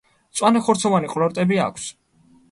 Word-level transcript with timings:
მწვანე 0.35 0.61
ხორცოვანი 0.67 1.11
ყლორტები 1.11 1.59
აქვს. 1.67 1.85